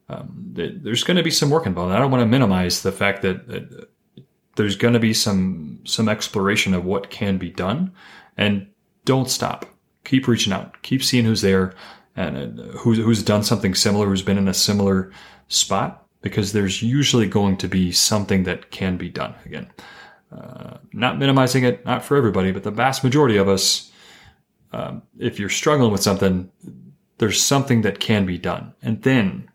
um, 0.08 0.28
there's 0.52 1.02
going 1.02 1.16
to 1.16 1.22
be 1.22 1.30
some 1.30 1.50
work 1.50 1.66
involved. 1.66 1.92
I 1.92 1.98
don't 1.98 2.10
want 2.10 2.22
to 2.22 2.26
minimize 2.26 2.82
the 2.82 2.92
fact 2.92 3.22
that, 3.22 3.48
that 3.48 3.88
there's 4.54 4.76
going 4.76 4.94
to 4.94 5.00
be 5.00 5.12
some 5.12 5.80
some 5.84 6.08
exploration 6.08 6.74
of 6.74 6.84
what 6.84 7.10
can 7.10 7.38
be 7.38 7.50
done 7.50 7.92
and 8.36 8.66
don't 9.04 9.30
stop. 9.30 9.66
Keep 10.04 10.28
reaching 10.28 10.52
out. 10.52 10.80
Keep 10.82 11.02
seeing 11.02 11.24
who's 11.24 11.42
there 11.42 11.74
and 12.14 12.60
uh, 12.60 12.62
who's, 12.78 12.98
who's 12.98 13.22
done 13.22 13.42
something 13.42 13.74
similar, 13.74 14.06
who's 14.06 14.22
been 14.22 14.38
in 14.38 14.48
a 14.48 14.54
similar 14.54 15.10
spot, 15.48 16.06
because 16.22 16.52
there's 16.52 16.82
usually 16.82 17.26
going 17.26 17.56
to 17.56 17.68
be 17.68 17.92
something 17.92 18.44
that 18.44 18.70
can 18.70 18.96
be 18.96 19.08
done. 19.08 19.34
Again, 19.44 19.68
uh, 20.32 20.78
not 20.92 21.18
minimizing 21.18 21.64
it, 21.64 21.84
not 21.84 22.04
for 22.04 22.16
everybody, 22.16 22.52
but 22.52 22.62
the 22.62 22.70
vast 22.70 23.04
majority 23.04 23.36
of 23.36 23.48
us, 23.48 23.92
um, 24.72 25.02
if 25.18 25.38
you're 25.38 25.48
struggling 25.48 25.92
with 25.92 26.02
something, 26.02 26.50
there's 27.18 27.40
something 27.40 27.82
that 27.82 28.00
can 28.00 28.26
be 28.26 28.38
done. 28.38 28.74
And 28.82 29.02
then, 29.02 29.50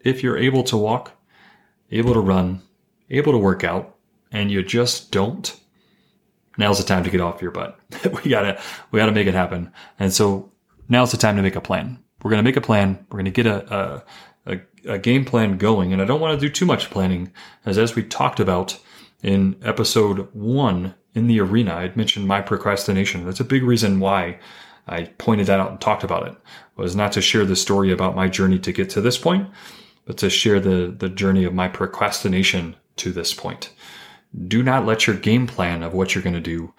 if 0.00 0.22
you're 0.22 0.38
able 0.38 0.62
to 0.64 0.76
walk, 0.76 1.12
able 1.90 2.14
to 2.14 2.20
run, 2.20 2.62
able 3.10 3.32
to 3.32 3.38
work 3.38 3.64
out, 3.64 3.96
and 4.32 4.50
you 4.50 4.62
just 4.62 5.10
don't, 5.10 5.58
now's 6.58 6.78
the 6.78 6.84
time 6.84 7.04
to 7.04 7.10
get 7.10 7.20
off 7.20 7.40
your 7.40 7.50
butt. 7.50 7.78
we 8.24 8.30
gotta, 8.30 8.60
we 8.90 8.98
gotta 8.98 9.12
make 9.12 9.26
it 9.26 9.34
happen. 9.34 9.72
And 9.98 10.12
so 10.12 10.52
now's 10.88 11.12
the 11.12 11.16
time 11.16 11.36
to 11.36 11.42
make 11.42 11.56
a 11.56 11.60
plan. 11.60 12.02
We're 12.22 12.30
gonna 12.30 12.42
make 12.42 12.56
a 12.56 12.60
plan. 12.60 13.06
We're 13.10 13.18
gonna 13.18 13.30
get 13.30 13.46
a, 13.46 13.74
a, 13.74 14.04
a, 14.54 14.60
a 14.94 14.98
game 14.98 15.24
plan 15.24 15.56
going. 15.56 15.92
And 15.92 16.02
I 16.02 16.04
don't 16.04 16.20
want 16.20 16.38
to 16.38 16.46
do 16.46 16.52
too 16.52 16.66
much 16.66 16.90
planning 16.90 17.32
as, 17.64 17.78
as 17.78 17.94
we 17.94 18.02
talked 18.02 18.40
about 18.40 18.78
in 19.22 19.56
episode 19.62 20.28
one 20.34 20.94
in 21.14 21.26
the 21.26 21.40
arena, 21.40 21.74
I'd 21.74 21.96
mentioned 21.96 22.28
my 22.28 22.40
procrastination. 22.40 23.24
That's 23.24 23.40
a 23.40 23.44
big 23.44 23.62
reason 23.62 24.00
why 24.00 24.38
I 24.86 25.04
pointed 25.04 25.46
that 25.46 25.60
out 25.60 25.70
and 25.70 25.80
talked 25.80 26.04
about 26.04 26.26
it 26.26 26.34
was 26.76 26.94
not 26.94 27.12
to 27.12 27.20
share 27.20 27.44
the 27.44 27.56
story 27.56 27.90
about 27.90 28.16
my 28.16 28.28
journey 28.28 28.58
to 28.60 28.72
get 28.72 28.88
to 28.90 29.00
this 29.00 29.18
point, 29.18 29.48
but 30.04 30.16
to 30.18 30.30
share 30.30 30.60
the, 30.60 30.94
the 30.96 31.08
journey 31.08 31.44
of 31.44 31.54
my 31.54 31.68
procrastination 31.68 32.76
to 32.96 33.12
this 33.12 33.34
point 33.34 33.70
do 34.46 34.62
not 34.62 34.86
let 34.86 35.06
your 35.06 35.16
game 35.16 35.46
plan 35.46 35.82
of 35.82 35.94
what 35.94 36.14
you're 36.14 36.24
going 36.24 36.34
to 36.34 36.40
do 36.40 36.72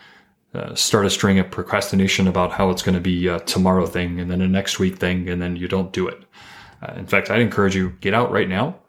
uh, 0.54 0.74
start 0.76 1.06
a 1.06 1.10
string 1.10 1.40
of 1.40 1.50
procrastination 1.52 2.28
about 2.28 2.52
how 2.52 2.70
it's 2.70 2.82
going 2.82 2.96
to 2.96 3.02
be 3.02 3.28
a 3.28 3.40
tomorrow 3.42 3.86
thing 3.86 4.20
and 4.20 4.32
then 4.32 4.42
a 4.42 4.48
next 4.48 4.80
week 4.80 4.98
thing 4.98 5.30
and 5.30 5.42
then 5.42 5.56
you 5.56 5.68
don't 5.68 5.94
do 5.94 6.08
it. 6.08 6.24
Uh, 6.82 6.94
in 6.96 7.06
fact, 7.06 7.30
I'd 7.30 7.42
encourage 7.42 7.76
you 7.76 7.92
get 8.02 8.14
out 8.14 8.32
right 8.32 8.48
now, 8.50 8.80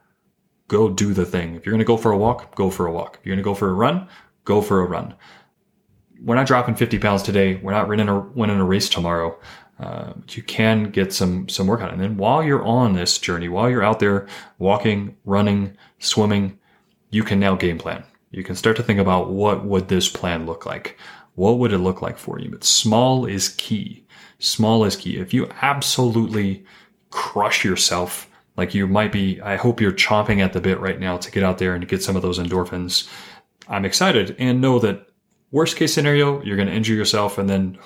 go 0.71 0.89
do 0.89 1.13
the 1.13 1.27
thing. 1.27 1.55
If 1.55 1.67
you're 1.67 1.73
going 1.73 1.81
to 1.81 1.85
go 1.85 1.97
for 1.97 2.13
a 2.13 2.17
walk, 2.17 2.55
go 2.55 2.71
for 2.71 2.87
a 2.87 2.93
walk. 2.93 3.19
If 3.21 3.27
you're 3.27 3.35
going 3.35 3.45
to 3.45 3.51
go 3.51 3.55
for 3.55 3.69
a 3.69 3.75
run, 3.75 4.09
go 4.45 4.63
for 4.63 4.81
a 4.81 4.87
run. 4.87 5.15
We're 6.23 6.37
not 6.37 6.47
dropping 6.47 6.77
50 6.77 6.99
pounds 6.99 7.23
today. 7.23 7.57
We're 7.57 7.73
not 7.73 7.89
winning 7.89 8.09
a, 8.09 8.19
winning 8.21 8.61
a 8.61 8.65
race 8.65 8.89
tomorrow. 8.89 9.39
Uh, 9.79 10.13
you 10.31 10.43
can 10.43 10.85
get 10.91 11.13
some 11.13 11.49
some 11.49 11.67
work 11.67 11.81
on 11.81 11.89
it. 11.89 11.93
And 11.93 12.03
then 12.03 12.17
while 12.17 12.43
you're 12.43 12.65
on 12.65 12.95
this 12.95 13.19
journey, 13.19 13.49
while 13.49 13.71
you're 13.71 13.83
out 13.83 13.99
there 13.99 14.27
walking, 14.59 15.17
running, 15.25 15.77
swimming, 15.99 16.59
you 17.11 17.23
can 17.25 17.41
now 17.41 17.55
game 17.55 17.79
plan 17.79 18.05
you 18.31 18.45
can 18.45 18.55
start 18.55 18.77
to 18.77 18.83
think 18.83 19.01
about 19.01 19.31
what 19.31 19.65
would 19.65 19.89
this 19.89 20.09
plan 20.09 20.47
look 20.47 20.65
like? 20.65 20.99
What 21.35 21.59
would 21.59 21.73
it 21.73 21.79
look 21.79 22.01
like 22.03 22.19
for 22.19 22.39
you? 22.39 22.51
But 22.51 22.65
small 22.65 23.27
is 23.27 23.51
key. 23.51 24.05
Small 24.39 24.85
is 24.85 24.97
key. 24.97 25.19
If 25.19 25.35
you 25.35 25.51
absolutely 25.63 26.65
crush 27.11 27.65
yourself, 27.65 28.30
like 28.61 28.75
you 28.75 28.87
might 28.87 29.11
be, 29.11 29.41
I 29.41 29.57
hope 29.57 29.81
you're 29.81 29.91
chomping 29.91 30.41
at 30.41 30.53
the 30.53 30.61
bit 30.61 30.81
right 30.81 31.01
now 31.01 31.17
to 31.17 31.31
get 31.31 31.43
out 31.43 31.57
there 31.57 31.75
and 31.75 31.89
get 31.89 32.03
some 32.03 32.15
of 32.15 32.21
those 32.21 32.39
endorphins. 32.39 33.09
I'm 33.69 33.87
excited 33.87 34.37
and 34.39 34.61
know 34.61 34.79
that 34.81 35.07
worst 35.51 35.79
case 35.79 35.95
scenario, 35.95 36.43
you're 36.43 36.59
going 36.59 36.69
to 36.69 36.75
injure 36.75 36.93
yourself 36.93 37.39
and 37.39 37.49
then 37.49 37.79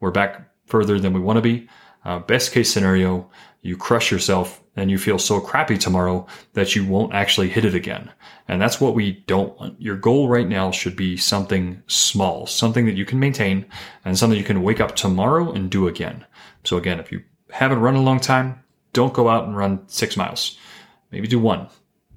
we're 0.00 0.10
back 0.10 0.50
further 0.66 1.00
than 1.00 1.14
we 1.14 1.20
want 1.20 1.38
to 1.38 1.40
be. 1.40 1.66
Uh, 2.04 2.18
best 2.18 2.52
case 2.52 2.70
scenario, 2.70 3.30
you 3.62 3.74
crush 3.74 4.10
yourself 4.10 4.62
and 4.76 4.90
you 4.90 4.98
feel 4.98 5.18
so 5.18 5.40
crappy 5.40 5.78
tomorrow 5.78 6.26
that 6.52 6.76
you 6.76 6.84
won't 6.84 7.14
actually 7.14 7.48
hit 7.48 7.64
it 7.64 7.74
again. 7.74 8.12
And 8.48 8.60
that's 8.60 8.82
what 8.82 8.94
we 8.94 9.12
don't 9.26 9.58
want. 9.58 9.80
Your 9.80 9.96
goal 9.96 10.28
right 10.28 10.46
now 10.46 10.72
should 10.72 10.94
be 10.94 11.16
something 11.16 11.82
small, 11.86 12.46
something 12.46 12.84
that 12.84 12.96
you 12.96 13.06
can 13.06 13.18
maintain 13.18 13.64
and 14.04 14.18
something 14.18 14.38
you 14.38 14.44
can 14.44 14.62
wake 14.62 14.78
up 14.78 14.94
tomorrow 14.94 15.52
and 15.52 15.70
do 15.70 15.88
again. 15.88 16.26
So 16.64 16.76
again, 16.76 17.00
if 17.00 17.10
you 17.10 17.22
haven't 17.48 17.80
run 17.80 17.94
a 17.94 18.02
long 18.02 18.20
time, 18.20 18.61
don't 18.92 19.14
go 19.14 19.28
out 19.28 19.44
and 19.44 19.56
run 19.56 19.82
six 19.88 20.16
miles. 20.16 20.58
Maybe 21.10 21.28
do 21.28 21.38
one. 21.38 21.68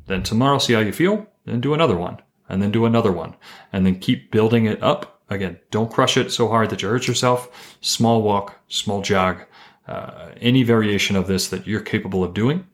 Then 0.07 0.23
tomorrow, 0.23 0.57
see 0.57 0.73
how 0.73 0.79
you 0.79 0.91
feel, 0.91 1.27
then 1.45 1.61
do 1.61 1.73
another 1.73 1.97
one 1.97 2.19
and 2.47 2.61
then 2.61 2.71
do 2.71 2.85
another 2.85 3.11
one 3.11 3.35
and 3.73 3.85
then 3.85 3.99
keep 3.99 4.31
building 4.31 4.65
it 4.65 4.81
up. 4.83 5.21
Again, 5.29 5.59
don't 5.71 5.91
crush 5.91 6.17
it 6.17 6.31
so 6.31 6.47
hard 6.47 6.69
that 6.69 6.81
you 6.81 6.89
hurt 6.89 7.07
yourself. 7.07 7.77
Small 7.81 8.21
walk, 8.21 8.59
small 8.67 9.01
jog, 9.01 9.43
uh, 9.87 10.29
any 10.39 10.63
variation 10.63 11.15
of 11.15 11.27
this 11.27 11.47
that 11.49 11.65
you're 11.65 11.81
capable 11.81 12.23
of 12.23 12.33
doing, 12.33 12.67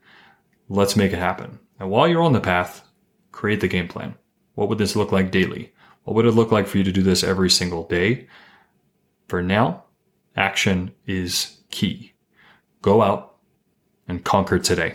let's 0.67 0.95
make 0.95 1.13
it 1.13 1.19
happen. 1.19 1.59
And 1.79 1.89
while 1.89 2.07
you're 2.07 2.21
on 2.21 2.33
the 2.33 2.41
path, 2.41 2.87
create 3.31 3.61
the 3.61 3.67
game 3.67 3.87
plan. 3.87 4.15
What 4.55 4.69
would 4.69 4.77
this 4.77 4.95
look 4.95 5.11
like 5.11 5.31
daily? 5.31 5.73
What 6.03 6.15
would 6.15 6.25
it 6.25 6.31
look 6.31 6.51
like 6.51 6.67
for 6.67 6.77
you 6.77 6.83
to 6.83 6.91
do 6.91 7.01
this 7.01 7.23
every 7.23 7.49
single 7.49 7.87
day? 7.87 8.27
For 9.27 9.41
now, 9.41 9.85
action 10.35 10.93
is 11.05 11.59
key. 11.69 12.13
Go 12.81 13.01
out 13.01 13.30
and 14.11 14.23
conquer 14.25 14.59
today. 14.59 14.93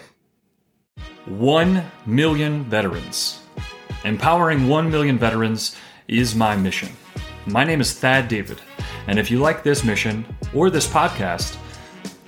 1 1.24 1.82
million 2.04 2.62
veterans. 2.64 3.40
Empowering 4.04 4.68
1 4.68 4.90
million 4.90 5.18
veterans 5.18 5.74
is 6.06 6.34
my 6.34 6.54
mission. 6.54 6.90
My 7.46 7.64
name 7.64 7.80
is 7.80 7.98
Thad 7.98 8.28
David, 8.28 8.60
and 9.06 9.18
if 9.18 9.30
you 9.30 9.38
like 9.38 9.62
this 9.62 9.84
mission 9.84 10.26
or 10.54 10.68
this 10.68 10.86
podcast, 10.86 11.56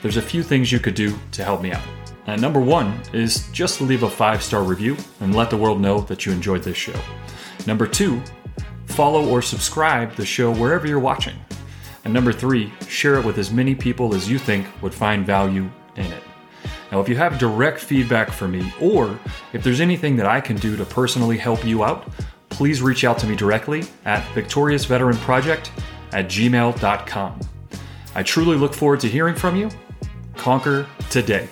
there's 0.00 0.16
a 0.16 0.23
few 0.23 0.42
things 0.42 0.73
you 0.73 0.80
could 0.80 0.95
do 0.95 1.16
to 1.33 1.45
help 1.45 1.61
me 1.61 1.73
out. 1.73 1.83
And 2.26 2.40
number 2.40 2.61
one 2.61 2.99
is 3.12 3.49
just 3.52 3.83
leave 3.83 4.02
a 4.02 4.11
five 4.11 4.42
star 4.42 4.62
review 4.62 4.97
and 5.21 5.35
let 5.35 5.50
the 5.50 5.57
world 5.57 5.80
know 5.80 6.00
that 6.02 6.25
you 6.25 6.33
enjoyed 6.33 6.62
this 6.62 6.76
show. 6.78 6.99
Number 7.66 7.87
two, 7.87 8.23
follow 8.87 9.28
or 9.28 9.42
subscribe 9.42 10.14
the 10.14 10.25
show 10.25 10.50
wherever 10.52 10.87
you're 10.87 10.99
watching. 10.99 11.37
And 12.04 12.14
number 12.14 12.33
three, 12.33 12.73
share 12.88 13.16
it 13.16 13.26
with 13.26 13.37
as 13.37 13.52
many 13.52 13.75
people 13.75 14.14
as 14.14 14.30
you 14.30 14.38
think 14.38 14.66
would 14.83 14.95
find 14.95 15.26
value 15.26 15.71
in 15.97 16.07
it. 16.07 16.23
Now, 16.90 17.00
if 17.00 17.09
you 17.09 17.16
have 17.16 17.38
direct 17.38 17.80
feedback 17.80 18.30
for 18.30 18.49
me, 18.49 18.73
or 18.80 19.18
if 19.52 19.62
there's 19.62 19.80
anything 19.80 20.16
that 20.16 20.26
I 20.26 20.40
can 20.40 20.57
do 20.57 20.76
to 20.76 20.85
personally 20.85 21.37
help 21.37 21.64
you 21.64 21.85
out, 21.85 22.11
please 22.49 22.80
reach 22.80 23.04
out 23.04 23.18
to 23.18 23.26
me 23.26 23.37
directly 23.37 23.85
at 24.04 24.23
victoriousveteranproject 24.35 25.71
at 26.12 26.26
gmail.com. 26.26 27.40
I 28.14 28.23
truly 28.23 28.57
look 28.57 28.75
forward 28.75 29.00
to 29.00 29.09
hearing 29.09 29.35
from 29.35 29.54
you. 29.54 29.71
Conquer 30.37 30.87
today. 31.11 31.49